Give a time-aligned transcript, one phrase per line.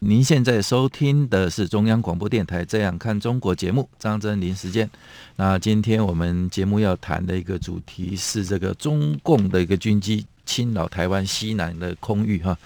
[0.00, 4.88] 您现在收听的是中央广播电台《这样看中国》节目，张正霖时间。
[5.36, 12.56] 那今天我们节目要谈的一个主题是这个中共的一个军机侵扰台湾西南的空域哈。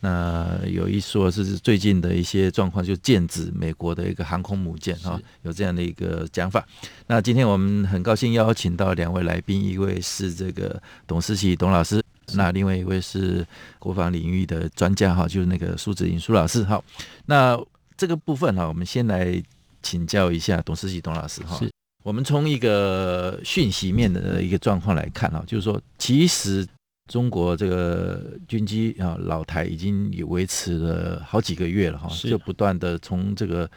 [0.00, 6.66] 那有一说是最近的一些状况，就剑指美国的一个航空母舰哈，有这样的一个讲法。
[7.06, 12.02] 那今天我们很高兴邀请到两位来宾，一位是这个董思琪董老师。
[12.34, 13.46] 那另外一位是
[13.78, 16.64] 国防领域的专家哈，就是那个苏紫云苏老师。
[16.64, 16.82] 哈，
[17.26, 17.58] 那
[17.96, 19.42] 这个部分哈，我们先来
[19.82, 21.56] 请教一下董思齐董老师哈。
[21.58, 21.70] 是，
[22.02, 26.66] 我们从一个讯息面的一个状况来看哈，就是说，其实
[27.08, 33.70] 中国这个军机啊，老台已经也维持了好几个月了哈，就不断的从这个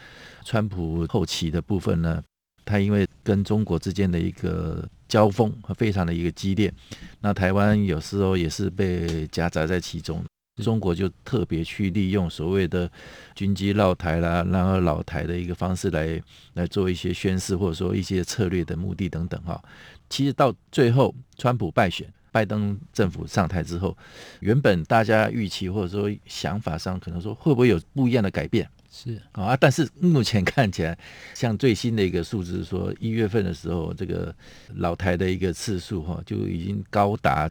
[0.44, 2.24] 川普后期的部分呢。
[2.66, 6.74] 他因为跟中国之间的一个交锋非常的一个激烈，
[7.22, 10.24] 那台湾有时候也是被夹杂在其中，
[10.64, 12.90] 中国就特别去利用所谓的
[13.36, 16.22] 军机绕台啦，然后老台的一个方式来
[16.54, 19.62] 来做一些宣示，或者说一些策略的目的等等哈。
[20.10, 23.98] 其实到最后，川普败选，拜登政府上台之后，
[24.42, 28.70] 原本大家预期或者说想法上可能说会不会有不一样的改变？
[28.96, 30.96] 是啊，但是目前看起来，
[31.34, 34.34] 像最新的一个数字说，一月份的时候，这个
[34.76, 37.50] 老台的一个次数哈，就已经高达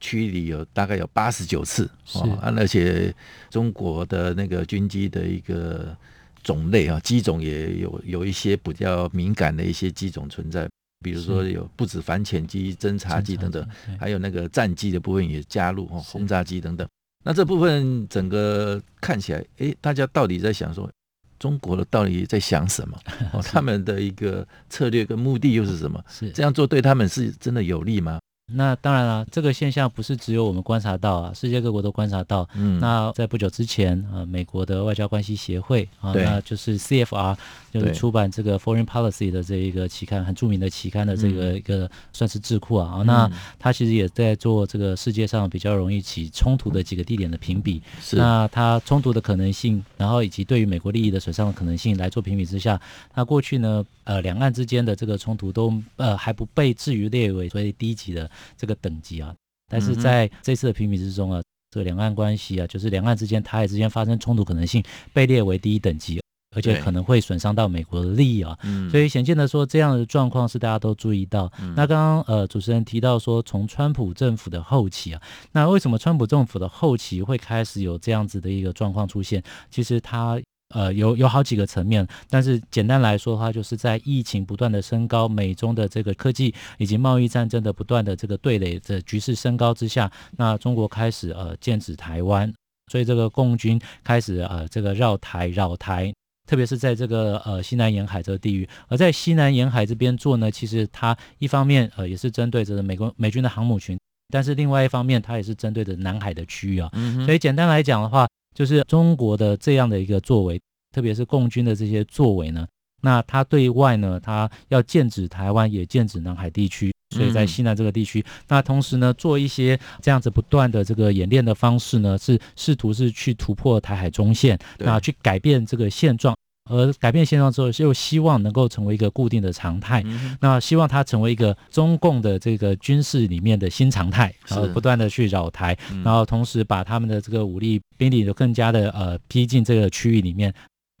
[0.00, 3.14] 区里有大概有八十九次啊，而且
[3.50, 5.94] 中国的那个军机的一个
[6.42, 10.66] 种类啊，机种也有有一些比较敏感的一些机种存在，
[11.04, 13.68] 比如说有不止反潜机、侦察机等等，
[14.00, 16.88] 还有那个战机的部分也加入哈，轰炸机等等。
[17.28, 20.90] 那这部分整个看起来，哎，大家到底在想说，
[21.38, 22.98] 中国的到底在想什么？
[23.34, 26.02] 哦，他们的一个策略跟目的又是什么？
[26.08, 28.18] 是这样做对他们是真的有利吗？
[28.50, 32.48] 那当然了，这个现象不是只有我们观察到啊，世界各国都观察到。
[32.54, 37.36] 嗯，那在不久之前，呃，美国的外交关系协会啊，那就是 CFR，
[37.70, 43.02] 就是出版这个 Foreign Policy 的这一个期刊，很著名的期刊的这个一个算是智库啊。
[43.04, 47.82] 那他其实也在做这个世界上比较容易起冲突的几个地点的评比。
[48.00, 48.16] 是。
[48.16, 52.80] 那他冲突的可能性，然后以及对于美国利益的损伤的可能性来做评比之下，
[53.14, 58.30] 那过去呢，呃，两岸之间的这个冲突都呃还不被置于列为所谓低级的。
[58.56, 59.34] 这个等级啊，
[59.70, 64.82] 但是在这次的评比之中啊，这个两岸关系啊，就是两岸之间、台海之间发生冲突可能性
[65.12, 66.20] 被列为第一等级，
[66.56, 68.58] 而且可能会损伤到美国的利益啊。
[68.90, 71.52] 所以显见的说，这样的状况是大家都注意到。
[71.76, 75.22] 那刚刚呃主持人提到说，从川普政府的后期啊，
[75.52, 79.42] 那为什么川普政府的后期会开始有这样子的一个状况出现？
[79.70, 80.40] 其实它。
[80.74, 92.52] 呃，有有好几个层面，但是简单来说的话，就是在疫情不断的升高，美中的这个科技以及贸易战争的不断的这个对垒的局势升高之下，那中国开始呃剑指台湾，
[92.92, 96.12] 所以这个共军开始呃这个绕台绕台，
[96.46, 106.92] 特别是在这个呃西南沿海这个地域，而在西南沿海这边做呢，其实它一方面呃也是针对着美国美军的航母群，但是另外一方面它也是针对着南海的区域啊，
[107.24, 108.28] 所以简单来讲的话。
[108.54, 110.60] 就是中国的这样的一个作为，
[110.92, 112.66] 特别是共军的这些作为呢，
[113.02, 126.36] 那他对外呢，他要剑指台湾，也剑指南海地区，所以在西南这个地区，嗯、那同时呢，做一些这样子不断的这个演练的方式呢，是试图是去突破台海中线，那去改变这个现状。
[126.68, 130.02] 而改变现状之后，又希望能够成为一个固定的常态。
[130.06, 140.52] 嗯、那希望它成为一个中共的这个军事里面的新常态，然后不断的去扰台，然后同时把他们的这个武力兵力都更加的呃逼近这个区域里面。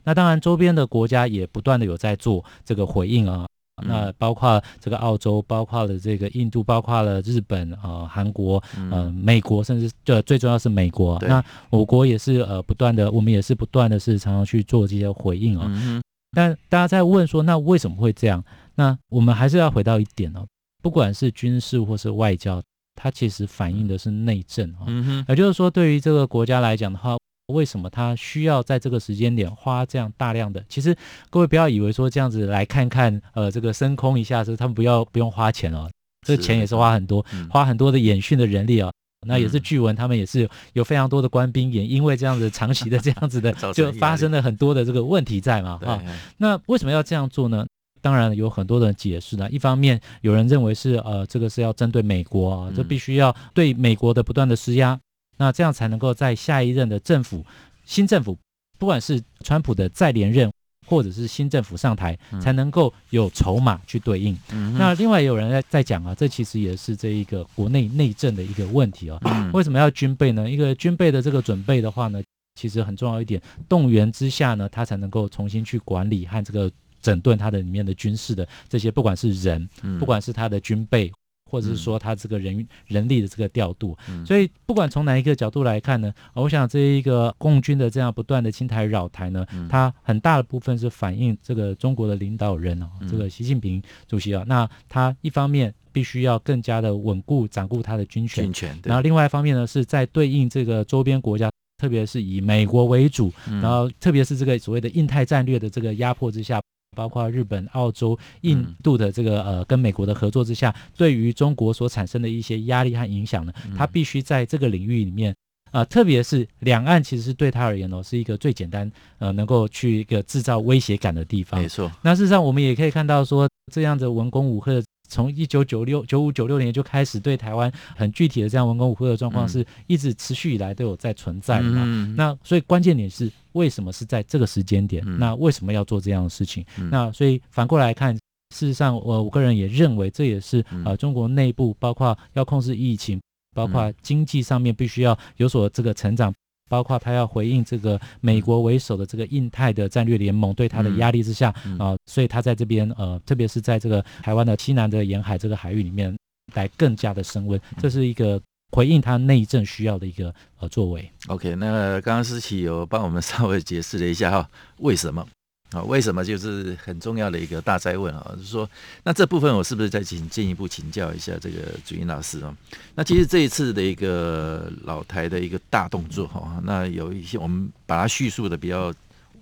[0.04, 3.46] 那当然，周边的国家也不断的有在做这个回应啊。
[3.84, 11.18] 那包括这个澳洲，包括了这个印度，包括了日本啊、呃、韩国、呃美国，甚至就最重要是美国。
[11.20, 16.02] 那我国也是呃不断的，我们也是不断的是常常去做这些回应啊、哦。
[16.32, 18.44] 但大家在问说，那为什么会这样？
[18.74, 20.46] 那我们还是要回到一点哦，
[20.82, 22.62] 不管是军事或是外交，
[22.94, 25.24] 它其实反映的是内政啊、哦。
[25.28, 27.16] 也就是说，对于这个国家来讲的话。
[27.48, 30.62] 为什么他需要在这个时间点花这样大量的？
[30.68, 30.94] 其实
[31.30, 35.88] 各位不要以为说这样子来看看，呃，这个升空一下子，他们不要不用花钱哦，
[36.26, 38.92] 这个钱也是花很多，花很多的演训的人力哦。
[39.26, 45.80] 那也是据闻，他们也是有非常多的官兵，也因为这样子长期的这样子的， 就发生了很多的这个问题在嘛。
[45.84, 46.00] 啊，
[46.36, 47.66] 那为什么要这样做呢？
[48.00, 49.50] 当然有很多的解释呢。
[49.50, 54.96] 一方面，有人认为是呃，这个是要针对美国啊，这必须要对美国的不断的施压，
[55.38, 57.46] 那这样才能够在下一任的政府，
[57.86, 58.36] 新政府，
[58.78, 60.50] 不管是川普的再连任。
[60.86, 64.34] 或者是新政府上台，才能够有筹码去对应。
[64.50, 69.18] 嗯、那另外也有人在在讲啊，这其实也是这一个国内内政的一个问题啊。
[69.24, 70.50] 嗯、为什么要军备呢？
[70.50, 72.22] 一个军备的这个准备的话呢，
[72.54, 73.38] 其实很重要一点，
[73.68, 79.68] 动员之下呢，他才能够重新去管理和这个整顿它的里面的军事的这些，不管是人，
[79.98, 81.12] 不管是他的军备。
[81.48, 106.60] 或者是说他这个人、嗯、人力的这个调度，嗯、所以不管从哪一个角度来看呢，我想这一个共军的这样不断的侵台扰台呢，嗯、它很大的部分是反映这个中国的领导人哦，嗯、这个习近平主席啊，那他一方面必须要更加的稳固掌固他的军权，军权，然后另外一方面呢，是在对应这个周边国家，特别是以美国为主，嗯、然后特别是这个所谓的印太战略的这个压迫之下。
[106.96, 115.34] 包括日本、澳洲、印度的这个呃，跟美国的合作之下，对于中国所产生的一些压力和影响呢，它必须在这个领域里面，
[115.70, 121.60] 呃，特别是两岸其实是对他而言哦，是一个最简单呃，能够去一个制造威胁感的地方。
[121.60, 121.90] 没错。
[122.02, 124.82] 那事实上，我们也可以看到说，这样的文攻武吓。
[125.08, 131.82] 从一九九六九五九六年就开始对台湾很具体的这样文攻武会的状况，是一直持续以来都有在存在的嘛。
[131.84, 135.02] 嗯、那所以关键点是为什么是在这个时间点？
[135.06, 136.64] 嗯、那为什么要做这样的事情？
[136.78, 143.20] 嗯、那所以反过来看，事实上我我个人也认为这也是呃中国内部包括要控制疫情，
[143.54, 146.32] 包括经济上面必须要有所这个成长。
[146.68, 156.16] 包括他要回应这个美国为首的这个印太的战略联盟对他的压力之下啊、嗯呃，所以他在这边呃，特别是在这个台湾的西南的沿海这个海域里面
[156.54, 158.40] 来更加的升温，这是一个
[158.72, 161.10] 回应他内政需要的一个呃作为。
[161.28, 165.26] OK，那刚刚思琪有帮我们稍微解释了一下哈，为什么？
[165.70, 168.32] 啊，为什么就是很重要的一个大哉问啊？
[168.36, 168.68] 就是说，
[169.04, 172.56] 那这部分我是不是再请进一步请教一下这个主音老师啊？
[172.94, 178.90] 那其实这一次的一个老台的一个大动作哈，那有一些我们把它叙述的比较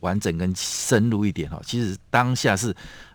[0.00, 1.60] 完整跟深入一点哈。
[1.64, 2.74] 其实当下是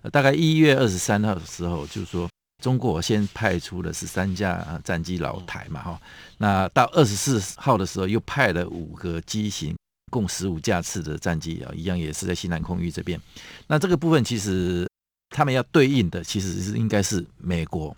[0.10, 2.30] 大概一月二十三号的时候，就是说
[2.63, 6.02] 中国先派出了十三架战机老台嘛哈，
[6.38, 9.75] 那到二十四号的时候又派了五个机型。
[10.12, 13.19] 共十五架次的战机啊，一样也是在西南空域这边。
[13.66, 14.88] 那这个部分其实
[15.30, 17.98] 他们要对应的，其实是应该是美国。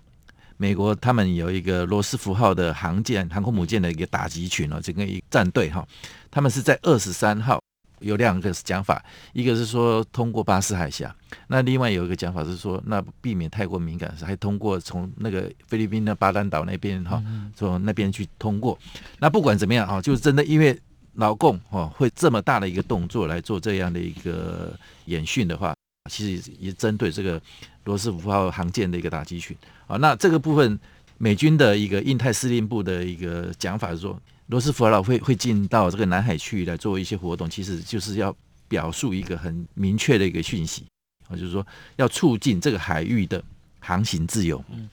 [0.55, 5.85] 美国他们有一个罗斯福号的航舰、航空母舰的一个打击群哦，整个一战队哈。
[6.31, 7.59] 他们是在二十三号
[7.99, 11.13] 有两个讲法，一个是说通过巴士海峡，
[11.47, 17.21] 那另外有一个讲法是说，那避免太过敏感，还通过从那个菲律宾的巴丹岛那边哈，
[17.55, 18.77] 从那边去通过。
[19.19, 20.79] 那不管怎么样啊，就是真的因为。
[21.15, 24.73] 老共哦会这么大的一个动作来做这样的一个
[25.05, 25.75] 演训的话，
[26.09, 27.41] 其实也针对这个
[27.83, 29.55] 罗斯福号航舰的一个打击群
[29.87, 29.97] 啊。
[29.97, 30.79] 那这个部分，
[31.17, 38.35] 美军的一个印太司令部的一个讲法是说，罗斯福号会会进到这个南海区域来做一些活动，其实就是要
[38.67, 40.85] 表述一个很明确的一个讯息
[41.27, 41.65] 啊，就是说
[41.97, 43.43] 要促进这个海域的
[43.79, 44.63] 航行自由。
[44.71, 44.89] 嗯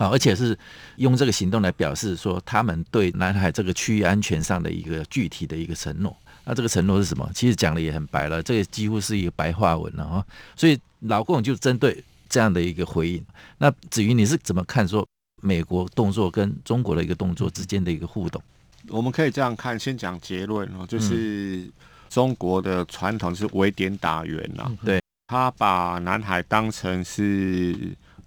[0.00, 0.58] 啊，而且是
[0.96, 6.16] 用这个行动来表示说，他们对南海这个区域安全上的一个具体的一个承诺。
[6.46, 7.30] 那这个承诺是什么？
[7.34, 10.26] 其实讲的也很白了，这个几乎是一个白话文了哈。
[10.56, 13.22] 所以老共就针对这样的一个回应。
[13.58, 15.06] 那子瑜你是怎么看说
[15.42, 18.42] 美国动作跟中国的一个动作之间的一个互动？
[18.88, 21.70] 我们可以这样看，先讲结论哦，就是
[22.08, 27.76] 中国的传统是围点打援呐，对，他把南海当成是。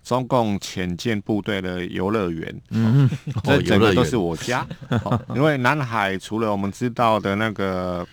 [0.03, 3.09] 中共潜舰部队的游乐园，嗯，
[3.43, 4.67] 这整个都是我家。
[5.33, 8.05] 因为南海除了我们知道的那个，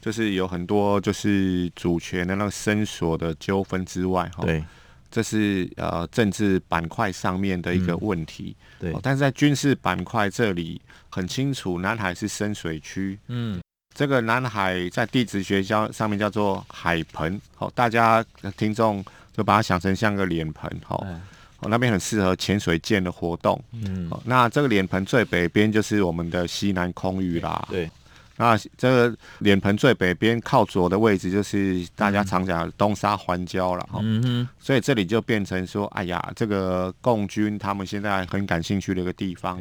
[0.00, 4.62] 就是有很多就是主权的那个伸索的纠纷之外，哈，对，
[5.10, 8.94] 这是呃政治板块上面的一个问题，对。
[9.02, 10.78] 但是在军事板块这里
[11.08, 13.58] 很清楚，南海是深水区，嗯，
[13.94, 18.22] 这个南海在地质学家上面叫做海盆，好，大家
[18.56, 19.02] 听众
[19.32, 20.96] 就把它想成像个脸盆，哈。
[20.96, 21.20] 哦，
[21.62, 23.60] 那边很适合潜水舰的活动。
[23.72, 27.66] 嗯，哦，那这个脸盆最北边就是我们的西南空域啦。
[27.70, 27.90] 对，
[28.36, 33.88] 那这个脸盆最北边靠左的位置就是大家常讲的东沙环礁了。
[34.00, 39.60] 嗯哼，所以这里就变成说，哎呀，这个共军他们现在很感兴趣的一个地方。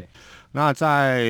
[0.52, 1.26] 那在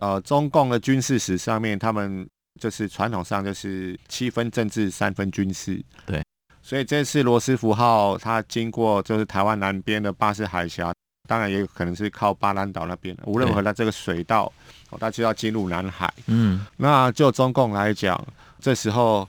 [0.00, 2.26] 呃中共的军事史上面，他们
[2.60, 5.82] 就是传统上就是七分政治，三分军事。
[6.06, 6.22] 对。
[6.64, 10.90] 所以这次罗斯福号它经过就是台湾南边的巴士海峡，
[11.28, 13.14] 当然也有可能是靠巴兰岛那边。
[13.26, 14.50] 无论如何，它这个水道，
[14.88, 16.10] 哦，它就要进入南海。
[16.26, 18.18] 嗯，那就中共来讲，
[18.60, 19.28] 这时候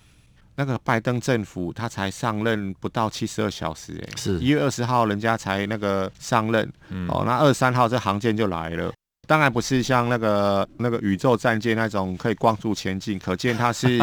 [0.56, 8.94] 那个拜登政府他才上任不到七十二小时，哎，是一月二十号人家才那个上任，嗯、哦，那二三号这航舰就来了。
[9.28, 14.00] 当然不是像那个那个宇宙战舰那种可以光速前进，可见它是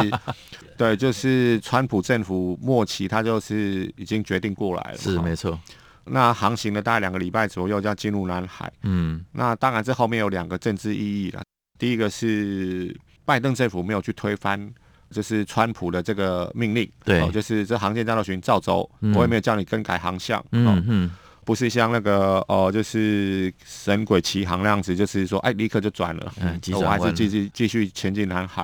[0.77, 4.97] 对，就是川普政府末期，他就是已经决定过来了。
[4.97, 5.59] 是没错。
[6.05, 8.71] 那航行了大概两个礼拜左右，就要进入南海。
[8.83, 9.23] 嗯。
[9.31, 11.41] 那当然，这后面有两个政治意义了。
[11.77, 14.71] 第一个是拜登政府没有去推翻，
[15.09, 16.89] 就是川普的这个命令。
[17.03, 17.21] 对。
[17.21, 20.43] 哦，就是这航线战斗群照走，嗯、我也没有叫你更改航向。
[20.51, 20.83] 嗯嗯。
[20.87, 21.11] 嗯
[21.45, 28.63] 不是像那个哦，就是神鬼奇航那样子，就是说，哎，立刻就转了，嗯，我还是继续继续前进南海，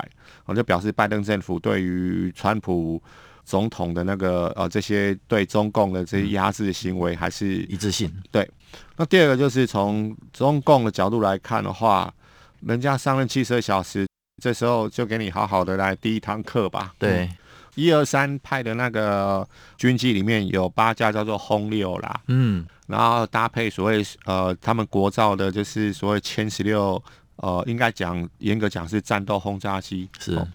[0.49, 3.01] 我就表示拜登政府对于川普
[3.45, 8.11] 总统的那个呃这些对中共的这些压制的行为还是一致性。
[8.31, 8.49] 对，
[8.97, 12.11] 那第二个就是从中共的角度来看的话，
[12.61, 14.07] 人家上任七十二小时，
[14.41, 16.93] 这时候就给你好好的来第一堂课吧。
[16.97, 17.25] 对。
[17.25, 17.29] 嗯
[17.75, 27.01] 一二三派的那个军机里面有八架叫做轰六啦，嗯，然后搭配所谓呃他们国造的，就是所谓歼十六，
[27.41, 30.47] 呃，应该讲严格讲是战斗轰炸机，是、哦、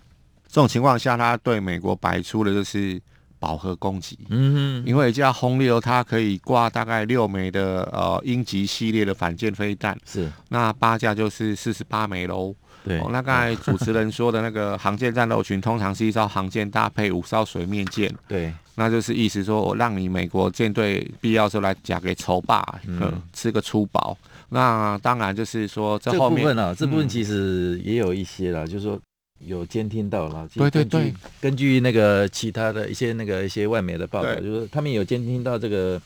[0.46, 3.00] 这种情况下，他对美国摆出的就是
[3.38, 12.54] 饱和攻击，嗯哼，因为这架轰六它可以挂大概六枚的呃鹰击系列的反舰飞弹，是那八架就是四十八枚喽。
[12.84, 18.14] 对，哦，那刚才 主持人说的那个航舰战斗群，通常是一艘航舰搭配五艘水面舰。
[18.28, 24.16] 对，那就是意思说我让你美国舰队必要时候来夹给仇霸，嗯，吃个粗饱。
[24.48, 29.00] 那当然就是说这后面这部分啊，这部分其实也有一些了，嗯、就是说
[29.40, 30.48] 有监听到了。
[30.54, 36.00] 对对对，根据那个其他的一些那个一些外媒的报道，就是他们有监听到这个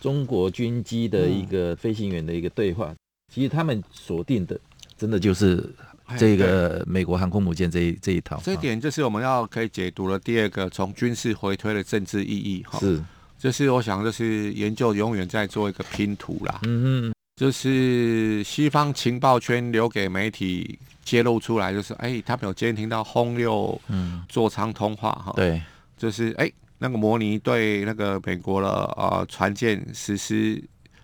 [0.00, 2.88] 中国军机的一个飞行员的一个对话。
[2.90, 2.96] 嗯、
[3.34, 4.58] 其实他们锁定的，
[4.96, 5.68] 真的就是。
[6.16, 12.78] 这个美国航空母舰这一这一套，这一点就是我们要可以解读了第二个从军事回推的政治意义哈。
[12.78, 12.98] 是，
[13.38, 16.60] 就是我想就是研究永远在做一个拼图啦。
[16.62, 23.80] 嗯嗯，就是西方情报圈留给媒体揭露出来，就是哎，他们有监听到轰六
[24.28, 25.32] 座舱通话哈。
[25.36, 25.62] 对，
[25.96, 30.60] 就是哎，那个模拟对那个美国的呃船舰实施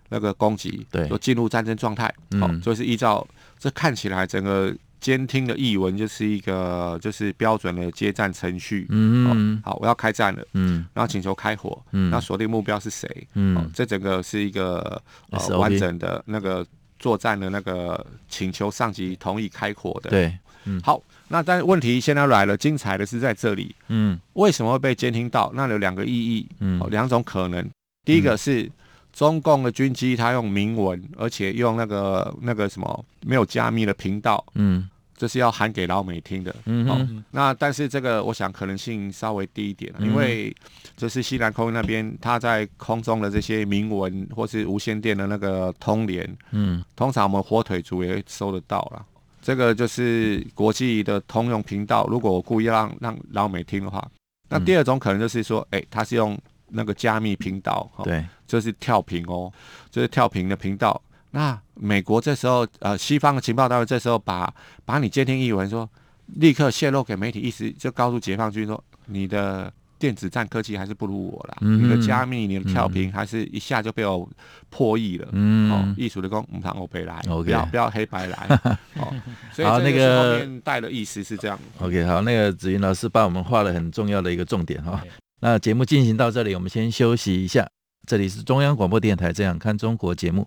[0.08, 2.12] 那个攻击，对，就进入战争状态。
[2.32, 3.24] 嗯，就是依照
[3.56, 4.74] 这看起来整个。
[5.04, 16.66] 监听的译文就是一个就是标准的接战程序，嗯，好，我要开战了，嗯，然后请求开火，嗯，那锁定目标是谁，嗯，这整个是一个呃完整的那个
[16.98, 25.52] 作战的那个请求上级同意开火的，对，嗯，好，那但是问题现在来了，精彩的是在这里，嗯，为什么会被监听到？
[25.54, 27.68] 那有两个意义，嗯，两种可能，
[28.06, 28.72] 第一个是
[29.12, 34.88] 中共的军机它用明文，而且用那个那个什么没有加密的频道，嗯。
[35.16, 40.54] 这是要喊给老美听的，嗯那但是这个我想可能性稍微低一点，嗯、因为
[40.96, 49.04] 就是西南空那边，它在空中的这些明文或是无线电的那个通联，嗯，通常我们火腿族也会收得到啦。
[49.40, 52.06] 这个就是国际的通用频道。
[52.08, 54.06] 如果我故意让让老美听的话，
[54.48, 56.36] 那第二种可能就是说，哎，它是用
[56.68, 59.52] 那个加密频道，哦、对，就是跳频哦，
[59.90, 61.00] 就是跳频的频道。
[61.34, 64.48] 那美国这时候，呃，西方的情报单位这时候把
[64.84, 65.88] 把你监听译文说，
[66.36, 74.28] 立刻泄露给媒体，意思就告诉解放军说，你的电子战科技还是不如我啦，嗯、你的加密、你的跳频，还是一下就被我
[74.70, 75.28] 破译了。
[75.32, 77.42] 嗯，哦，艺术的功，唔谈我白来，okay.
[77.42, 78.60] 不要不要黑白来。
[78.94, 79.12] 哦，
[79.52, 81.58] 所以这个后面带的意思是这样。
[81.80, 85.02] OK，好，那个子云老师帮我们画了很重要的一个重点哈。
[85.40, 87.66] 那节目进行到这里，我们先休息一下。
[88.06, 90.46] 这里是中央广播电台《这样看中国》节目。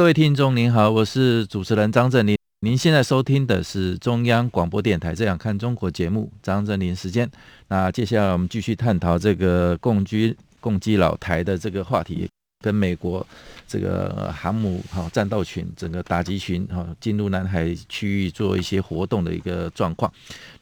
[0.00, 2.34] 各位听众您好，我是主持人张振林。
[2.60, 7.30] 您现在收听的是中央广播电台《这样看中国》节目，张振林时间。
[7.68, 12.26] 那接下来我们继续探讨这个共机共机老台的这个话题，
[12.64, 13.24] 跟美国
[13.68, 20.10] 这个航母哈战斗群整个打击群哈进入南海区域做一些活动的一个状况。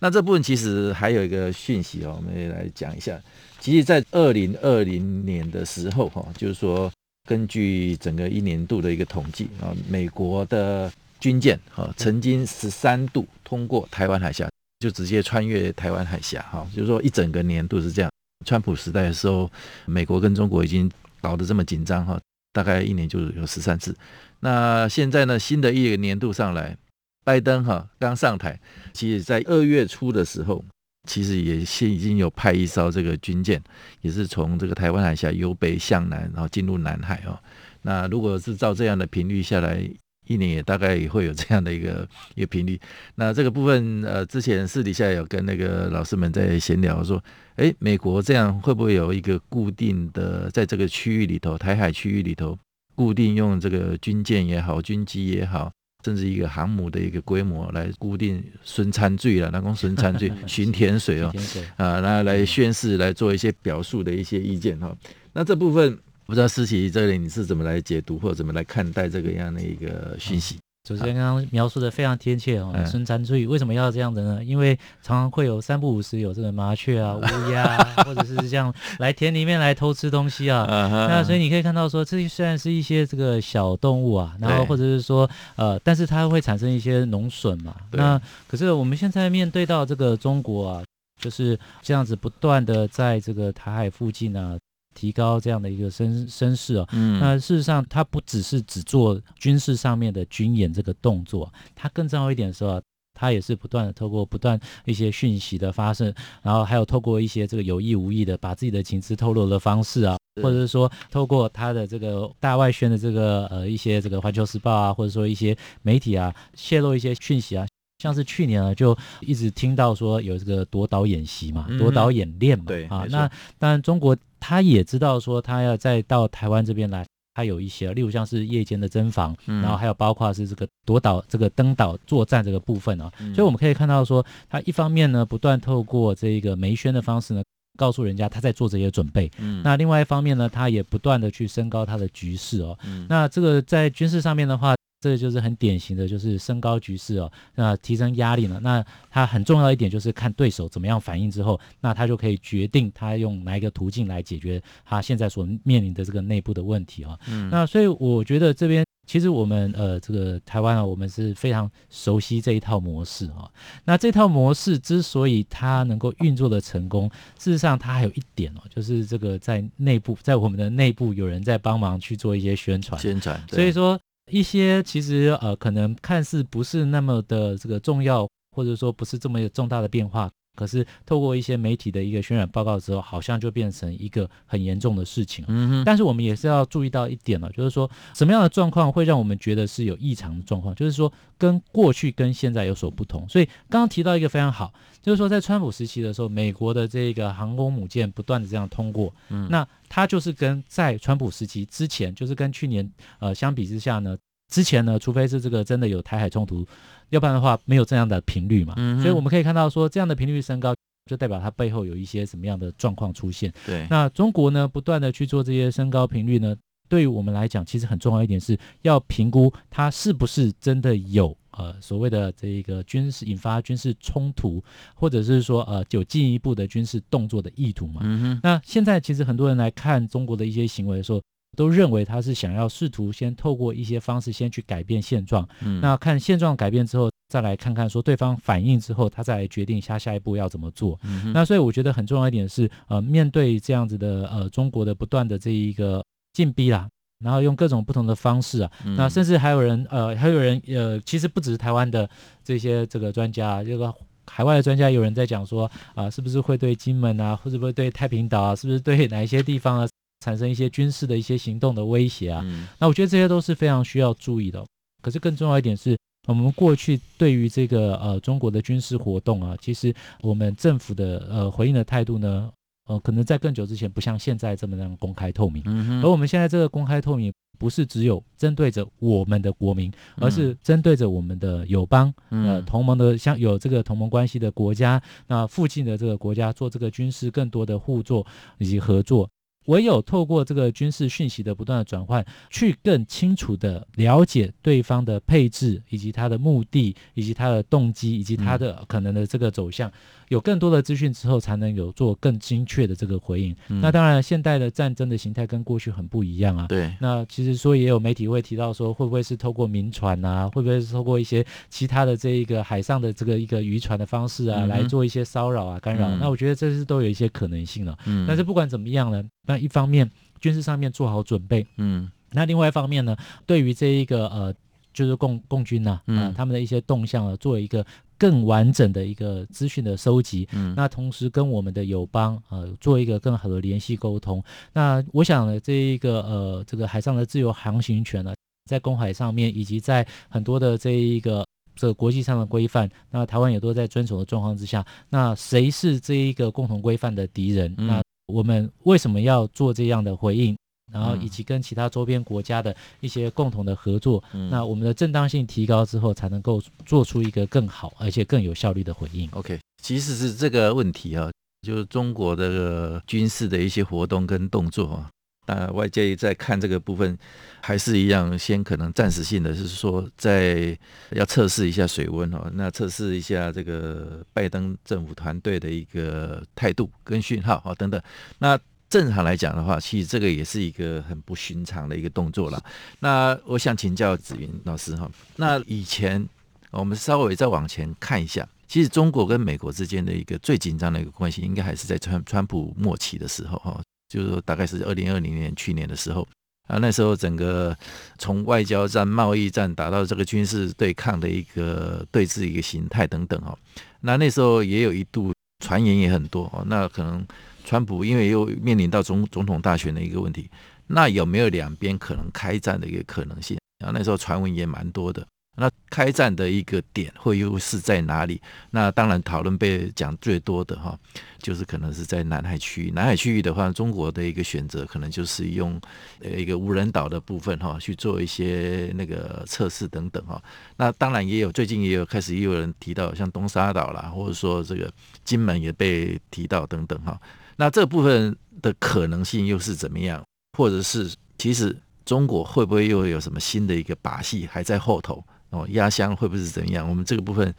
[0.00, 3.16] 那这部分其实还有一个讯息哦，我们也来讲一下。
[3.60, 6.90] 其实，在二零二零年的时候哈，就是说
[7.28, 10.90] 根据整个一年度的一个统计啊，美国的。
[11.20, 18.08] 军舰哈曾经十三度通过台湾海峡，就直接穿越台湾海峡哈，就是说一整个年度是这样。
[18.46, 19.50] 川普时代的时候，
[19.84, 20.88] 美国跟中国已经
[21.20, 22.20] 搞得这么紧张哈，
[22.52, 23.92] 大概一年就有十三次。
[24.38, 26.76] 那现在呢，新的一个年度上来，
[27.24, 28.60] 拜登哈刚上台，
[28.92, 30.64] 其实在二月初的时候，
[31.08, 33.60] 其实也现已经有派一艘这个军舰，
[34.02, 37.36] 也是从这个台湾海峡由北向南，然后进入南海哦。
[37.82, 39.82] 那如果是照这样的频率下来，
[40.26, 42.78] 一年也大概也会有这样的一个一个频率。
[43.14, 47.22] 那这个部分，呃，之前私底下有跟那个老师们在闲聊说，
[47.56, 52.58] 诶，美国这样会不会有一个固定的，在这个区域里头，台海区域里头，
[52.94, 55.72] 固定用这个军舰也好，军机也好，
[56.08, 61.32] 甚至一个航母的一个规模来固定巡参队了，那公巡参队、巡田水哦，
[61.76, 64.96] 啊，那来宣誓，来做一些表述的一些意见哈。
[65.32, 65.98] 那这部分。
[66.28, 70.58] 不知道思琪这里你是怎么来解读或者怎么来看待这个样的一个讯息？
[70.88, 72.72] 主持人刚刚描述的非常贴切哦。
[72.86, 74.42] 孙参最为什么要这样的呢？
[74.42, 80.64] 因为常常会有三不五时有这个麻雀啊、 乌鸦啊，或者是这样来田里面来偷吃东西啊。
[80.66, 87.76] 那所以你可以看到说，这些虽然是一些这个小动物啊，然后或者是说呃，但是它会产生一些农损嘛。
[87.90, 90.82] 那可是我们现在面对到这个中国啊，
[91.20, 94.56] 就是这样子不断的在这个台海附近啊。
[94.98, 102.82] 提高这样的一个声声势哦，嗯，那事实上他不只是只做军事上面的军演这个动作，他更重要一点是说，
[103.14, 106.12] 它也是不断的透过不断一些讯息的发射，
[106.42, 117.64] 然后还有透过一些这个有意无意的把自己的情资透露的方式啊，或者是说透过他的这个大外宣的这个呃一些这个环球时报啊，或者说一些媒体啊泄露一些讯息啊。
[117.98, 137.42] 像是去年啊，就一直听到说有这个夺岛演习嘛，夺岛演练嘛，对啊，那当然中国他也知道说他要再到台湾这边来，他有一些，例如像是夜间的侦防，然后还有包括是这个夺岛这个登岛作战这个部分啊，所以我们可以看到说，他一方面呢不断透过这个媒宣的方式呢，
[137.76, 139.28] 告诉人家他在做这些准备，
[139.64, 144.76] 那另外一方面呢，他也不断的去升高他的局势哦，那这个在军事上面的话。
[145.00, 148.58] 这个就是很典型的，就是升高局势哦，那提升压力呢。
[148.62, 157.16] 那他很重要一点就是看对手怎么样反应之后，那他就可以决定他用哪一个途径来解决他现在所面临的这个内部的问题啊。
[157.28, 163.48] 嗯，那所以我觉得这边其实我们呃这个台湾啊，我们是非常熟悉这一套模式啊。
[163.84, 167.08] 那这套模式之所以它能够运作的成功，
[167.38, 173.40] 事实上它还有一点哦，就是这个在内部，在我们的内部有人在帮忙去做一些宣传，宣传。
[173.48, 173.96] 所以说。
[174.30, 185.44] 一些其实呃可能看似不是那么的这个重要，或者说不是这么有重大的变化，可是透过一些媒体的一个渲染报告之后，好像就变成一个很严重的事情。
[185.46, 185.84] 嗯哼。
[185.84, 193.28] 但是我们也是要注意到一点了，就是说什么样的状况会让我们觉得是有异常的状况，就是说跟过去跟现在有所不同。
[193.28, 199.66] 所以刚刚提到一个非常好，就是说在川普时期的时候，美国的这个航空母舰不断的这样通过，嗯，那。
[199.90, 202.86] 它就是跟在川普时期之前，就是跟去年
[203.20, 204.14] 呃相比之下呢，
[204.48, 206.66] 之前呢，除非是这个真的有台海冲突，
[207.10, 208.74] 要不然的话没有这样的频率嘛。
[208.76, 210.74] 嗯，所以我们可以看到说，这样的频率升高，
[211.10, 213.52] 就代表它背后有一些什么样的状况出现。
[213.66, 216.56] 对，那中国呢，不断的去做这些升高频率呢，
[216.88, 221.36] 对于我们来讲，其实很重要一点是要评估它是不是真的有。
[221.50, 224.62] 呃，所谓的这个军事引发军事冲突，
[224.94, 228.00] 或者是说呃有进一步的军事动作的意图嘛？
[228.04, 228.40] 嗯哼。
[228.44, 231.20] 那现在其实很多人来看中国的一些行为的时候，
[231.56, 235.48] 都认为他是想要试图先透过一些方式先去改变现状。
[235.60, 235.80] 嗯。
[235.80, 240.98] 那看现状改变之后，再来看看说对方反应之后，他再来决定下下一步要怎么做。
[241.02, 241.32] 嗯。
[241.32, 246.88] 那所以我觉得很重要一点是，呃，面对这样子的呃中国的不断的这一个进逼啦。
[247.20, 252.08] 然后用各种不同的方式啊，嗯、那甚至还有人呃，还有人呃，其实不只是台湾的
[252.44, 253.92] 这些这个专家，这个
[254.26, 255.64] 海外的专家有人在讲说
[255.96, 259.88] 啊、呃，是不是会对金门啊，或者会对太平岛啊，是不是对哪一些地方啊
[260.28, 262.42] 产生一些军事的一些行动的威胁啊？
[262.44, 264.62] 嗯、那我觉得这些都是非常需要注意的。
[265.00, 272.50] 可是更重要一点是，我们过去对于这个呃中国的军事活动啊，其实我们政府的呃回应的态度呢？
[272.88, 289.28] 呃，可能在更久之前不像现在这么样公开透明，嗯，而我们现在这个公开透明不是只有针对着我们的国民，而是针对着我们的友邦，呃，同盟的像有这个同盟关系的国家，那附近的这个国家做这个军事更多的互作以及合作。
[289.68, 299.90] 唯有透过这个军事讯息的不断的转换，去更清楚的了解对方的配置，以及他的目的，以及他的动机，以及他的可能的这个走向。
[300.28, 303.54] 有更多的资讯之后，才能有做更精确的这个回应。
[303.68, 306.66] 嗯、那当然，现代的战争的形态跟过去很不一样啊。
[306.68, 306.94] 对。
[307.00, 316.08] 那其实说也有媒体会提到说，会不会是透过民船啊，会不会是透过一些其他的这一个海上的这个一个渔船的方式啊，嗯、来做一些骚扰啊、干扰？
[316.08, 317.98] 嗯、那我觉得这是都有一些可能性了。
[318.06, 318.24] 嗯。
[318.26, 319.22] 但是不管怎么样呢？
[319.46, 320.10] 那一方面
[320.40, 324.54] 军事上面做好准备，嗯，那另外一方面呢，对于这一个呃，
[324.98, 327.86] 就是共共军呐、啊，嗯、呃，他们的一些动向啊，做一个
[328.18, 334.42] 更完整的一个资讯的收集，嗯，那同时跟我们的友邦呃做一个更好的联系沟通。
[334.72, 338.34] 那我想呢，这一个呃，这个海上的自由航行权呢，
[338.68, 347.72] 在公海上面，以及在很多的这一个这个国际上的规范，那台湾也都在遵守的状况之下，那谁是这一个共同规范的敌人？
[347.78, 350.58] 嗯、那我们为什么要做这样的回应？
[350.90, 359.28] 然后以及跟其他周边国家的一些共同的合作，嗯、那我们的正当性提高之后，才能够做出一个更好而且更有效率的回应。
[359.32, 361.30] OK，其实是这个问题啊，
[361.66, 365.10] 就是中国的军事的一些活动跟动作啊，
[365.46, 367.18] 那外界在看这个部分，
[367.60, 370.76] 还是一样，先可能暂时性的，是说在
[371.10, 378.00] 要测试一下水温哦，那测试一下这个拜登政府团队的一个态度跟讯号啊等等，
[378.38, 378.58] 那。
[378.88, 382.62] 正常来讲的话，其实这个也是一个很不寻常的一个动作了。
[383.00, 386.26] 那我想请教子云老师哈，那以前
[386.70, 396.26] 我们稍微再往前看一下，其实中国跟美国之间的一个最紧张的一个关系，应该还是在川川普末期的时候哈，就是说大概是二零二零年去年的时候
[396.66, 397.76] 啊，那时候整个
[398.18, 403.54] 从外交战、贸易战打到这个军事对抗的一个对峙一个形态等等哈，
[404.00, 405.30] 那那时候也有一度
[405.62, 407.26] 传言也很多哦，那可能。
[407.68, 410.48] 川普因为又面临到总总统大选的一个问题，
[410.86, 413.58] 那有没有两边可能开战的一个可能性？
[413.78, 415.26] 然后那时候传闻也蛮多的。
[415.54, 418.40] 那开战的一个点会又是在哪里？
[418.70, 420.98] 那当然讨论被讲最多的哈，
[421.42, 422.90] 就是可能是在南海区域。
[422.92, 425.78] 南海区域的话，中国的一个选择可能就是用
[426.22, 430.42] 呃一个无人岛的部分哈去做一些那个测试等等哈。
[430.76, 434.90] 那当然也有最近也有开始也有人提到像东沙岛啦，或者说这个
[435.22, 437.20] 金门也被提到等等哈。
[437.60, 440.22] 那这部分的可能性又是怎么样？
[440.56, 445.22] 或者是其实中国会不会又有什么新的一个把戏还在后头？
[445.50, 446.88] 哦，压箱会不会是怎样？
[446.88, 447.52] 我们这个部分，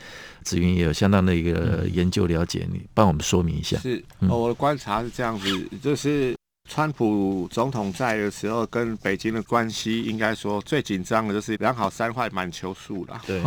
[0.43, 3.77] 子云也有相当的一个研究了解，你帮我们说明一下。
[3.79, 6.35] 是，我的观察是这样子，就是
[6.69, 13.19] 川普总统在的时候，跟北京的关系，应该说最紧张的就是两好三坏满球数了。
[13.25, 13.43] 对，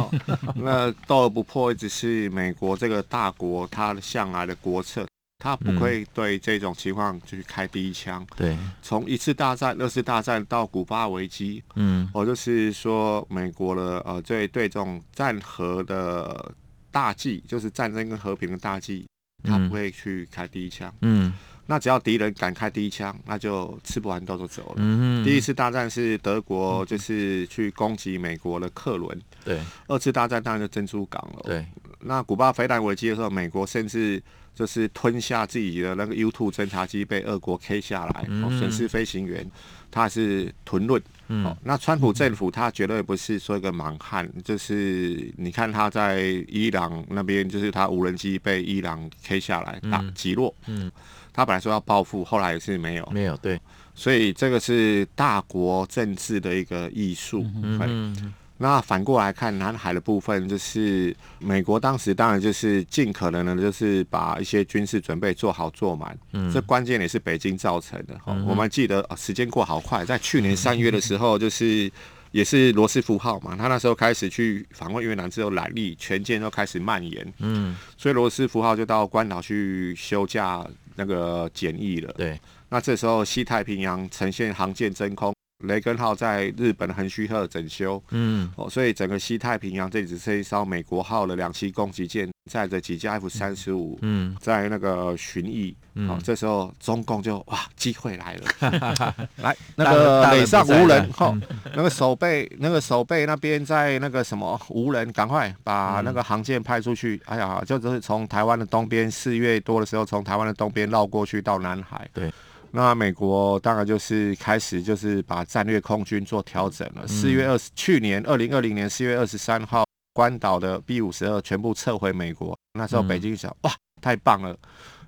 [0.56, 5.06] 那斗而不破一直是美国这个大国它向来的国策。
[5.42, 8.24] 他不会对这种情况就去开第一枪。
[8.36, 16.54] 对，从一次大战、二次大战到古巴危机，嗯，我就是说，美国的呃，对对这种战和的
[16.92, 19.04] 大计，就是战争跟和平的大计，
[19.42, 20.94] 他不会去开第一枪。
[21.00, 21.32] 嗯，
[21.66, 24.74] 那只要敌人敢开第一枪，那就吃不完兜就走了。
[24.76, 29.20] 嗯，第一次大战是德国就是去攻击美国的客轮。
[29.44, 31.40] 对，二次大战当然就珍珠港了。
[31.42, 31.66] 对，
[32.02, 34.22] 那古巴飞弹危机的时候，美国甚至。
[34.54, 39.50] 就是吞下自己的那个 U2 侦察机被俄国 K 下来，哦，损失飞行员，
[39.90, 41.02] 他是吞论。
[41.28, 50.54] 哦，那川普政府他绝对不是说一个莽汉，就是你看他在伊朗那边，就是他无人机被伊朗 K 下来打击落。
[50.66, 50.92] 嗯，
[51.32, 53.58] 他本来说要报复，后来也是没有，没有对，
[53.94, 57.42] 所以这个是大国政治的一个艺术。
[57.62, 58.34] 嗯。
[58.62, 66.16] 那反过来看，南海的部分就是美国当时当然就是尽可能的，就是把一些军事准备做好做满。
[66.32, 68.16] 嗯，这关键也是北京造成的。
[68.26, 71.90] 嗯、我们记得时间过好快，在去年三月的时候，就是
[72.30, 77.34] 也是罗斯福号嘛，他那时候开始去访问越南之后，来历全舰都开始蔓延。
[77.38, 82.12] 嗯，所以罗斯福号就到关岛去休假那个检疫了。
[82.12, 85.34] 对，那这时候西太平洋呈现航舰真空。
[85.62, 101.36] 雷根号在日本的横须贺整修，嗯，哦，所以整个西太平洋这只是一艘美国号的两栖攻击舰，载着几架 F 三十五，嗯，在那个巡弋，嗯，哦，这时候中共就哇，机会来了， 来那个北上无人，哈，
[101.74, 112.32] 那个守备那个守备那边在那个什么无人，赶快把那个航舰派出去，哎呀，就是从台湾的东边四月多的时候，从台湾的东边绕过去到南海，对。
[112.74, 117.06] 那美国当然就是开始就是把战略空军做调整了。
[117.06, 122.58] 四月二十，去年二零二零年四月二十三号，关岛的 B 五十二全部撤回美国。
[122.78, 124.56] 那时候北京想，哇，太棒了，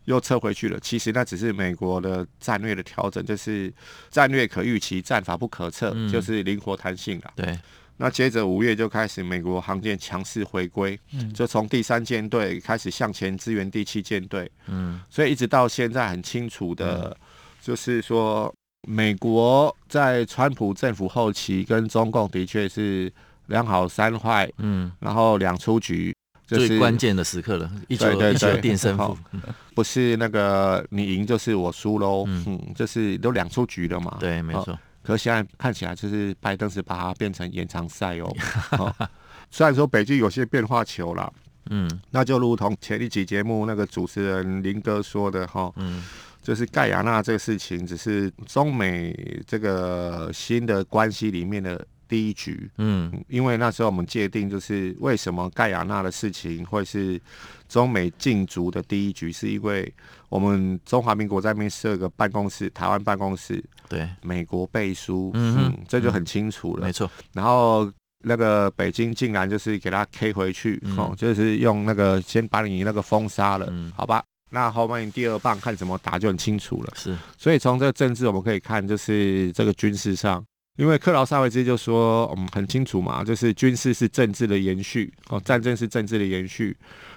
[0.04, 0.78] 又撤回去了。
[0.78, 3.72] 其实那只是美国的战略的调整，就是
[4.10, 7.32] 战略可预期，战法不可测，就是灵活弹性了。
[7.34, 7.58] 对。
[7.96, 10.98] 那接着五月就开始美国航舰强势回归，
[11.32, 14.50] 就从第三舰队开始向前支援第七舰队。
[14.66, 17.16] 嗯，所以一直到现在很清楚的。
[17.64, 18.54] 就是说，
[18.86, 23.10] 美国在川普政府后期跟中共的确是
[23.46, 26.14] 两好三坏，嗯，然后两出局，
[26.46, 29.16] 就是最关键的时刻了，一球一球定胜负，
[29.74, 34.78] 不是那个你赢就是我输喽，嗯，就是都两出局了嘛，对，没错。
[35.02, 38.30] 可现在看起来就是拜登是把它变成延长赛哦，
[39.50, 41.32] 虽然说北京有些变化球了，
[41.70, 46.04] 嗯，那就如同前一集节目那个主持人林哥说的哈，嗯。
[46.44, 52.70] 就是盖亚纳这个事情，只是中美这个新的关系里面的第一局。
[52.76, 57.18] 嗯，因为那时候我们界定，就是为什么盖亚纳的事情会是
[57.66, 59.90] 中美竞逐的第一局，是因为
[60.28, 66.84] 我们中华民国在那边设个办公室，台湾办公室，对，美国背书，嗯，嗯，这就很清楚了。
[66.84, 67.10] 没错。
[67.32, 74.22] 然后那个北京竟然就是给他 K 回去，哦、嗯，就是用那个先把你那个封杀了，嗯，好吧。
[74.54, 76.92] 那后面第二棒看怎么打就很清楚了。
[76.96, 80.42] 是，所以从这个政治我们可以看，就是这个军事上，
[80.76, 86.76] 因为克劳萨维兹就说，我们很清楚嘛，就是军事是政治的延续，哦，战争是政治的延续，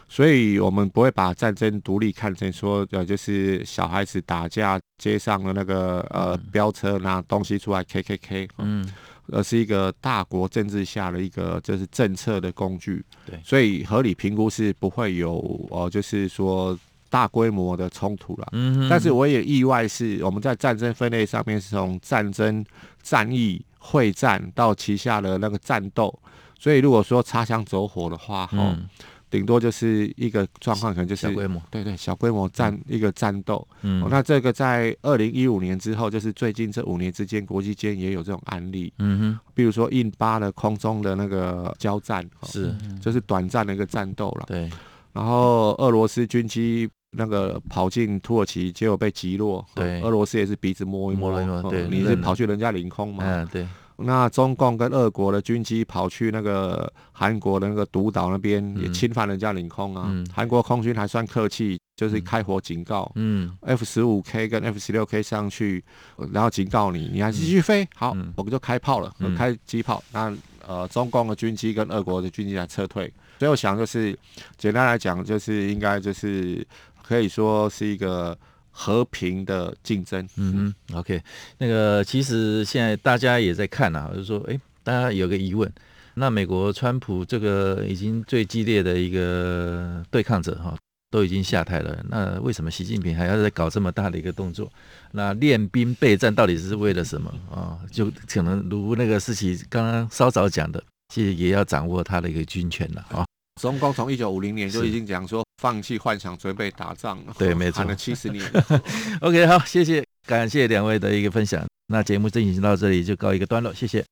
[0.10, 8.92] 所以我们不会把战争独立看成说，呃，就是小孩子打架，街上的那个呃飙车拿东西出来 K K K，嗯，
[9.32, 13.06] 而是一个大国政治下的一个就是政策的工具。
[13.26, 16.78] 对，所以合理评估是不会有呃，就是说。
[17.10, 22.64] 大规模的冲突了，嗯，但是我也意外是我们在战争分类上面是从战争、
[23.02, 26.14] 战役、会战到旗下的那个战斗，
[26.60, 28.88] 所以如果说擦枪走火的话，哈、嗯，
[29.30, 44.70] 顶多就是一个状况，可能就是小规模，对对，小规模战一个战斗，嗯，那这个在二零一五年之后，就是最近这五年之间，国际间也有这种案例，嗯哼，比如说印巴的空中的那个交战，是，就是短暂的一个战斗了，对，
[45.14, 46.90] 然后俄罗斯军机。
[47.12, 49.66] 那个跑进土耳其，结果被击落。
[49.74, 51.32] 对，俄罗斯也是鼻子摸一摸。
[51.32, 53.24] 摸一摸，对，你是跑去人家领空嘛？
[53.26, 53.68] 嗯，对。
[54.00, 60.06] 那中共跟俄国的军机跑去那个韩国的那个独岛那边，也侵犯人家领空啊。
[60.10, 60.24] 嗯。
[60.32, 63.12] 韩国空军还算客气，就是开火警告。
[63.16, 63.58] 嗯。
[63.62, 65.84] F 十五 K 跟 F 十六 K 上去，
[66.32, 67.88] 然后警告你，你还是继续飞。
[67.96, 70.04] 好，我们就开炮了，开机炮。
[70.12, 70.32] 那
[70.68, 73.12] 呃，中共的军机跟俄国的军机来撤退。
[73.40, 74.16] 所以我想就是，
[74.58, 76.64] 简单来讲，就是应该就是。
[77.08, 78.38] 可以说是一个
[78.70, 80.28] 和平的竞争。
[80.36, 81.22] 嗯哼，OK，
[81.60, 85.72] 那个其实现在大家也在看啊，就是说，哎，大家有个疑问，
[86.16, 90.78] 那美国川普这个已经最激烈的一个对抗者哈，
[91.10, 94.70] 都已经下台了，那为什么习近平还要再搞这么大的一个动作？
[95.14, 97.80] 那练兵备战到底是为了什么啊？
[97.90, 103.26] 就可能如那个事情刚刚稍早讲的，其实也要掌握他的一个军权了啊。
[103.62, 107.34] 中共从一九五零年就已经讲说放弃幻想，准备打仗了。
[107.40, 108.44] 对，没错，喊了七十年。
[109.22, 111.66] OK，好，谢谢，感谢两位的一个分享。
[111.88, 114.06] 那节目进行到这里就告一个段落，谢谢。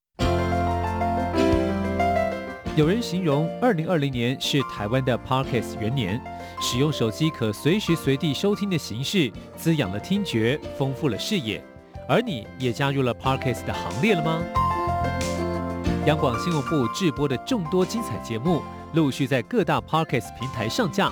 [2.75, 6.21] 有人形容二零二零年是台湾的 Podcast 元年，
[6.60, 11.63] 使用手机可随时随地收听的形式，滋养了听觉，丰富了视野。
[12.10, 14.41] 而你也加入了 Podcast 的行列了吗？
[16.05, 18.62] 央广新闻部制播的众多精彩节目。
[18.93, 21.12] 陆续在各大 Podcast 平台上架，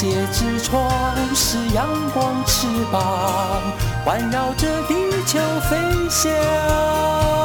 [0.00, 0.90] 界之窗；
[1.34, 3.60] 是阳光，翅膀
[4.02, 4.94] 环绕着地
[5.26, 5.76] 球飞
[6.08, 7.39] 翔。